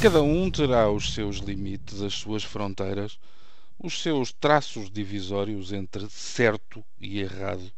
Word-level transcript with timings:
cada 0.00 0.22
um 0.22 0.50
terá 0.50 0.90
os 0.90 1.14
seus 1.14 1.38
limites, 1.38 2.02
as 2.02 2.12
suas 2.12 2.44
fronteiras, 2.44 3.18
os 3.78 4.02
seus 4.02 4.30
traços 4.30 4.90
divisórios 4.90 5.72
entre 5.72 6.08
certo 6.10 6.84
e 7.00 7.18
errado, 7.18 7.72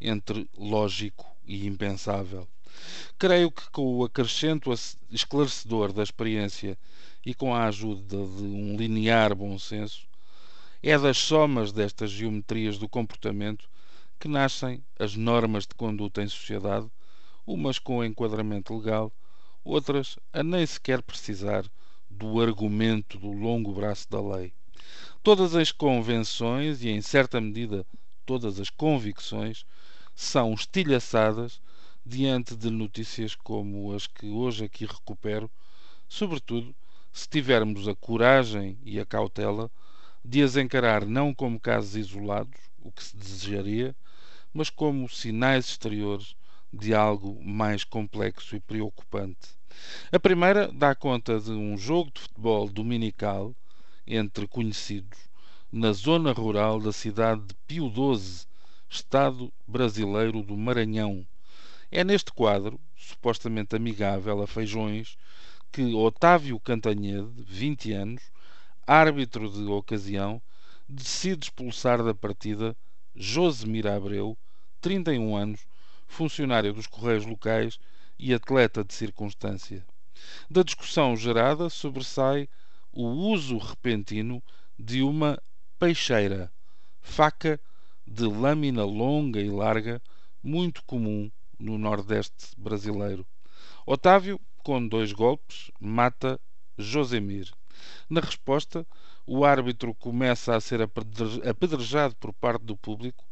entre 0.00 0.48
lógico 0.58 1.24
e 1.46 1.66
impensável. 1.66 2.48
Creio 3.16 3.50
que 3.50 3.70
com 3.70 3.96
o 3.96 4.04
acrescento 4.04 4.72
esclarecedor 5.10 5.92
da 5.92 6.02
experiência 6.02 6.76
e 7.24 7.32
com 7.32 7.54
a 7.54 7.66
ajuda 7.66 8.16
de 8.16 8.42
um 8.42 8.76
linear 8.76 9.32
bom 9.34 9.56
senso, 9.56 10.02
é 10.82 10.98
das 10.98 11.16
somas 11.16 11.70
destas 11.70 12.10
geometrias 12.10 12.76
do 12.76 12.88
comportamento 12.88 13.68
que 14.18 14.26
nascem 14.26 14.82
as 14.98 15.14
normas 15.14 15.64
de 15.64 15.74
conduta 15.76 16.22
em 16.22 16.28
sociedade, 16.28 16.90
umas 17.46 17.78
com 17.78 18.04
enquadramento 18.04 18.76
legal, 18.76 19.12
outras 19.64 20.18
a 20.32 20.42
nem 20.42 20.64
sequer 20.66 21.02
precisar 21.02 21.64
do 22.10 22.40
argumento 22.40 23.18
do 23.18 23.30
longo 23.30 23.72
braço 23.72 24.10
da 24.10 24.20
lei. 24.20 24.52
Todas 25.22 25.54
as 25.54 25.70
convenções 25.70 26.82
e, 26.82 26.88
em 26.88 27.00
certa 27.00 27.40
medida, 27.40 27.86
todas 28.26 28.58
as 28.60 28.68
convicções 28.68 29.64
são 30.14 30.52
estilhaçadas 30.52 31.60
diante 32.04 32.56
de 32.56 32.70
notícias 32.70 33.34
como 33.34 33.94
as 33.94 34.06
que 34.06 34.28
hoje 34.28 34.64
aqui 34.64 34.84
recupero, 34.84 35.50
sobretudo 36.08 36.74
se 37.12 37.28
tivermos 37.28 37.86
a 37.86 37.94
coragem 37.94 38.78
e 38.84 38.98
a 38.98 39.06
cautela 39.06 39.70
de 40.24 40.42
as 40.42 40.56
encarar 40.56 41.06
não 41.06 41.34
como 41.34 41.60
casos 41.60 41.96
isolados, 41.96 42.60
o 42.80 42.90
que 42.90 43.02
se 43.02 43.16
desejaria, 43.16 43.94
mas 44.52 44.70
como 44.70 45.08
sinais 45.08 45.66
exteriores 45.66 46.34
de 46.72 46.94
algo 46.94 47.42
mais 47.44 47.84
complexo 47.84 48.56
e 48.56 48.60
preocupante. 48.60 49.50
A 50.10 50.18
primeira 50.18 50.70
dá 50.72 50.94
conta 50.94 51.38
de 51.38 51.50
um 51.50 51.76
jogo 51.76 52.10
de 52.14 52.20
futebol 52.20 52.68
dominical 52.68 53.54
entre 54.06 54.46
conhecidos 54.46 55.18
na 55.70 55.92
zona 55.92 56.32
rural 56.32 56.80
da 56.80 56.92
cidade 56.92 57.42
de 57.42 57.54
Pio 57.66 57.88
XII, 57.88 58.46
Estado 58.88 59.52
brasileiro 59.66 60.42
do 60.42 60.56
Maranhão. 60.56 61.26
É 61.90 62.04
neste 62.04 62.30
quadro, 62.32 62.78
supostamente 62.94 63.74
amigável 63.74 64.42
a 64.42 64.46
feijões, 64.46 65.16
que 65.72 65.94
Otávio 65.94 66.60
Cantanhede, 66.60 67.32
20 67.48 67.92
anos, 67.92 68.22
árbitro 68.86 69.50
de 69.50 69.64
ocasião, 69.64 70.42
decide 70.86 71.46
expulsar 71.46 72.04
da 72.04 72.14
partida 72.14 72.76
Josemir 73.14 73.86
Abreu, 73.86 74.36
31 74.82 75.34
anos, 75.34 75.66
funcionário 76.12 76.74
dos 76.74 76.86
Correios 76.86 77.24
locais 77.24 77.78
e 78.18 78.34
atleta 78.34 78.84
de 78.84 78.92
circunstância. 78.92 79.84
Da 80.48 80.62
discussão 80.62 81.16
gerada 81.16 81.68
sobressai 81.70 82.48
o 82.92 83.06
uso 83.06 83.56
repentino 83.56 84.42
de 84.78 85.02
uma 85.02 85.42
peixeira, 85.78 86.52
faca 87.00 87.58
de 88.06 88.24
lâmina 88.24 88.84
longa 88.84 89.40
e 89.40 89.48
larga, 89.48 90.00
muito 90.42 90.84
comum 90.84 91.30
no 91.58 91.78
Nordeste 91.78 92.54
brasileiro. 92.58 93.26
Otávio, 93.86 94.38
com 94.62 94.86
dois 94.86 95.12
golpes, 95.12 95.70
mata 95.80 96.38
Josemir. 96.76 97.50
Na 98.08 98.20
resposta, 98.20 98.86
o 99.26 99.44
árbitro 99.44 99.94
começa 99.94 100.54
a 100.54 100.60
ser 100.60 100.80
apedrejado 100.82 102.14
por 102.16 102.32
parte 102.34 102.64
do 102.64 102.76
público, 102.76 103.24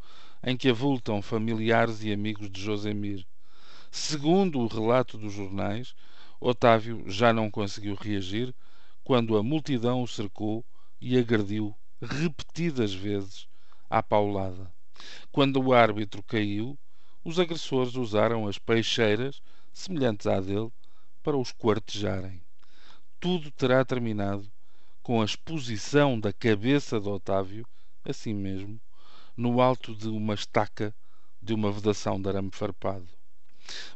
em 0.43 0.57
que 0.57 0.69
avultam 0.69 1.21
familiares 1.21 2.03
e 2.03 2.13
amigos 2.13 2.51
de 2.51 2.61
Josemir. 2.61 3.27
Segundo 3.91 4.61
o 4.61 4.67
relato 4.67 5.19
dos 5.19 5.33
jornais, 5.33 5.95
Otávio 6.41 7.05
já 7.07 7.33
não 7.33 7.51
conseguiu 7.51 7.95
reagir 7.95 8.55
quando 9.05 9.37
a 9.37 9.43
multidão 9.43 10.03
o 10.03 10.09
cercou 10.09 10.65
e 11.01 11.19
agrediu 11.19 11.75
repetidas 12.01 12.95
vezes 12.95 13.47
à 13.89 14.03
paulada. 14.03 14.73
Quando 15.31 15.61
o 15.61 15.75
árbitro 15.75 16.23
caiu, 16.23 16.79
os 17.25 17.39
agressores 17.39 17.95
usaram 17.95 18.47
as 18.47 18.59
peixeiras, 18.59 19.43
semelhantes 19.73 20.27
à 20.27 20.41
dele, 20.41 20.73
para 21.23 21.37
os 21.37 21.53
quartejarem. 21.53 22.43
Tudo 23.19 23.51
terá 23.51 23.85
terminado 23.85 24.51
com 25.03 25.21
a 25.21 25.25
exposição 25.25 26.19
da 26.19 26.33
cabeça 26.33 26.99
de 26.99 27.09
Otávio, 27.09 27.67
assim 28.05 28.33
mesmo, 28.33 28.81
no 29.41 29.63
alto 29.63 29.95
de 29.95 30.07
uma 30.07 30.35
estaca 30.35 30.95
de 31.41 31.55
uma 31.55 31.73
vedação 31.73 32.21
de 32.21 32.29
arame 32.29 32.51
farpado. 32.53 33.09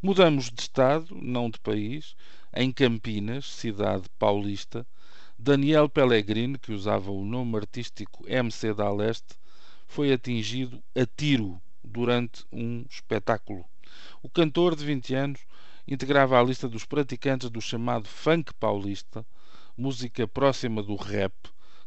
Mudamos 0.02 0.50
de 0.50 0.62
estado, 0.62 1.14
não 1.14 1.50
de 1.50 1.60
país. 1.60 2.16
Em 2.54 2.72
Campinas, 2.72 3.44
cidade 3.44 4.08
paulista, 4.18 4.86
Daniel 5.38 5.86
Pellegrini, 5.86 6.58
que 6.58 6.72
usava 6.72 7.10
o 7.10 7.26
nome 7.26 7.58
artístico 7.58 8.24
MC 8.26 8.72
da 8.72 8.90
Leste, 8.90 9.34
foi 9.86 10.14
atingido 10.14 10.82
a 10.96 11.04
tiro 11.04 11.60
durante 11.84 12.46
um 12.50 12.86
espetáculo. 12.88 13.66
O 14.22 14.30
cantor 14.30 14.74
de 14.74 14.86
20 14.86 15.14
anos 15.14 15.40
integrava 15.86 16.40
a 16.40 16.42
lista 16.42 16.66
dos 16.66 16.86
praticantes 16.86 17.50
do 17.50 17.60
chamado 17.60 18.08
funk 18.08 18.54
paulista, 18.54 19.26
música 19.76 20.26
próxima 20.26 20.82
do 20.82 20.96
rap, 20.96 21.34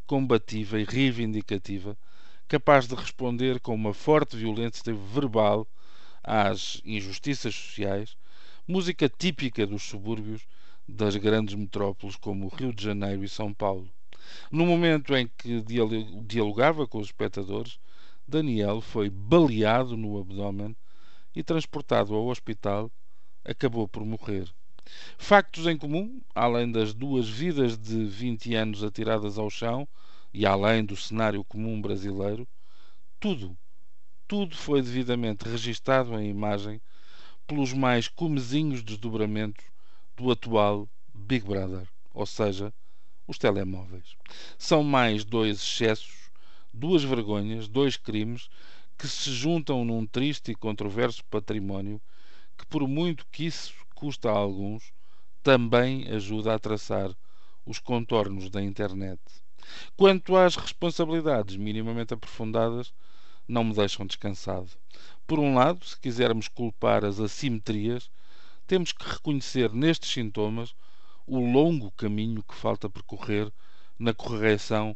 combativa 0.06 0.80
e 0.80 0.84
reivindicativa, 0.84 1.98
capaz 2.48 2.88
de 2.88 2.96
responder 2.96 3.60
com 3.60 3.76
uma 3.76 3.94
forte 3.94 4.38
violência 4.38 4.94
verbal 4.94 5.68
às 6.24 6.82
injustiças 6.86 7.54
sociais, 7.54 8.16
música 8.66 9.10
típica 9.10 9.68
dos 9.68 9.84
subúrbios 9.84 10.48
das 10.88 11.18
grandes 11.18 11.56
metrópoles 11.56 12.16
como 12.16 12.48
Rio 12.48 12.74
de 12.74 12.82
Janeiro 12.82 13.24
e 13.24 13.30
São 13.30 13.54
Paulo. 13.54 13.90
No 14.50 14.66
momento 14.66 15.14
em 15.16 15.30
que 15.38 15.62
dialogava 16.26 16.88
com 16.88 17.00
os 17.00 17.08
espectadores, 17.08 17.80
Daniel 18.26 18.80
foi 18.80 19.10
baleado 19.10 19.98
no 19.98 20.18
abdômen 20.18 20.76
e 21.36 21.44
transportado 21.44 22.16
ao 22.16 22.28
hospital, 22.28 22.90
acabou 23.44 23.88
por 23.90 24.06
morrer. 24.06 24.48
Factos 25.18 25.68
em 25.68 25.78
comum, 25.78 26.22
além 26.34 26.72
das 26.72 26.94
duas 26.94 27.28
vidas 27.28 27.78
de 27.78 28.06
20 28.06 28.56
anos 28.56 28.84
atiradas 28.84 29.38
ao 29.38 29.50
chão 29.50 29.86
e 30.38 30.46
além 30.46 30.86
do 30.86 30.96
cenário 30.96 31.44
comum 31.44 31.82
brasileiro, 31.82 32.48
tudo, 33.20 33.58
tudo 34.28 34.56
foi 34.56 34.84
devidamente 34.84 35.50
registado 35.50 36.14
em 36.20 36.30
imagem 36.30 36.80
pelos 37.48 37.74
mais 37.74 38.08
comezinhos 38.08 38.84
desdobramentos 38.84 39.66
do 40.16 40.30
atual 40.30 40.88
Big 41.12 41.44
Brother, 41.44 41.90
ou 42.14 42.28
seja, 42.28 42.72
os 43.26 43.40
telemóveis. 43.40 44.16
São 44.60 44.84
mais 44.84 45.26
dois 45.26 45.58
excessos 45.58 46.30
duas 46.72 47.04
vergonhas, 47.04 47.68
dois 47.68 47.98
crimes 47.98 48.48
que 48.96 49.08
se 49.08 49.32
juntam 49.32 49.84
num 49.84 50.06
triste 50.06 50.52
e 50.52 50.56
controverso 50.56 51.26
património 51.26 52.00
que, 52.56 52.66
por 52.68 52.88
muito 52.88 53.26
que 53.32 53.48
isso 53.48 53.74
custa 53.96 54.30
a 54.30 54.38
alguns, 54.38 54.94
também 55.42 56.08
ajuda 56.10 56.54
a 56.54 56.60
traçar 56.60 57.10
os 57.66 57.80
contornos 57.80 58.52
da 58.52 58.62
internet. 58.62 59.20
Quanto 59.96 60.36
às 60.36 60.56
responsabilidades 60.56 61.56
minimamente 61.56 62.14
aprofundadas, 62.14 62.94
não 63.48 63.64
me 63.64 63.74
deixam 63.74 64.06
descansado. 64.06 64.70
Por 65.26 65.40
um 65.40 65.56
lado, 65.56 65.84
se 65.86 66.00
quisermos 66.00 66.48
culpar 66.48 67.04
as 67.04 67.20
assimetrias, 67.20 68.10
temos 68.68 68.92
que 68.92 69.08
reconhecer 69.08 69.72
nestes 69.74 70.12
sintomas 70.12 70.76
o 71.26 71.40
longo 71.40 71.92
caminho 71.92 72.44
que 72.44 72.56
falta 72.56 72.90
percorrer 72.90 73.52
na 73.98 74.14
correção 74.14 74.96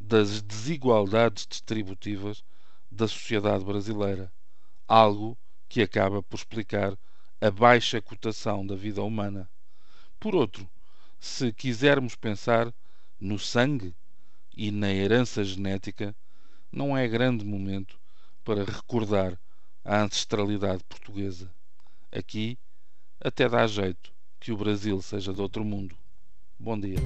das 0.00 0.42
desigualdades 0.42 1.46
distributivas 1.46 2.42
da 2.90 3.06
sociedade 3.06 3.64
brasileira, 3.64 4.32
algo 4.88 5.38
que 5.68 5.80
acaba 5.80 6.22
por 6.22 6.36
explicar 6.36 6.98
a 7.40 7.50
baixa 7.50 8.02
cotação 8.02 8.66
da 8.66 8.74
vida 8.74 9.02
humana. 9.02 9.48
Por 10.18 10.34
outro, 10.34 10.68
se 11.18 11.52
quisermos 11.52 12.14
pensar 12.14 12.72
no 13.22 13.38
sangue 13.38 13.94
e 14.56 14.72
na 14.72 14.92
herança 14.92 15.44
genética, 15.44 16.14
não 16.72 16.96
é 16.96 17.06
grande 17.06 17.44
momento 17.44 17.96
para 18.44 18.64
recordar 18.64 19.38
a 19.84 20.02
ancestralidade 20.02 20.82
portuguesa. 20.88 21.48
Aqui 22.10 22.58
até 23.20 23.48
dá 23.48 23.64
jeito 23.66 24.12
que 24.40 24.50
o 24.50 24.56
Brasil 24.56 25.00
seja 25.00 25.32
de 25.32 25.40
outro 25.40 25.64
mundo. 25.64 25.96
Bom 26.58 26.78
dia. 26.78 26.98